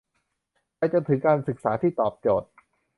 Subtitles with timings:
[0.77, 2.49] ไปจนถึงการศึกษาที่ตอบโจทย์